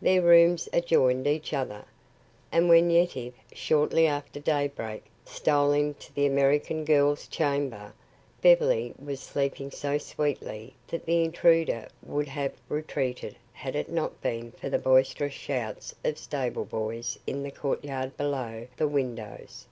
Their 0.00 0.22
rooms 0.22 0.68
adjoined 0.72 1.26
each 1.26 1.52
other, 1.52 1.84
and 2.52 2.68
when 2.68 2.90
Yetive, 2.90 3.34
shortly 3.52 4.06
after 4.06 4.38
daybreak, 4.38 5.04
stole 5.24 5.72
into 5.72 6.12
the 6.12 6.26
American 6.26 6.84
girl's 6.84 7.26
chamber, 7.26 7.92
Beverly 8.40 8.94
was 9.04 9.18
sleeping 9.18 9.72
so 9.72 9.98
sweetly 9.98 10.74
that 10.86 11.06
the 11.06 11.24
intruder 11.24 11.88
would 12.04 12.28
have 12.28 12.52
retreated 12.68 13.34
had 13.52 13.74
it 13.74 13.90
not 13.90 14.20
been 14.20 14.52
for 14.52 14.70
the 14.70 14.78
boisterous 14.78 15.34
shouts 15.34 15.92
of 16.04 16.18
stable 16.18 16.64
boys 16.64 17.18
in 17.26 17.42
the 17.42 17.50
courtyard 17.50 18.16
below 18.16 18.68
the 18.76 18.86
windows. 18.86 19.66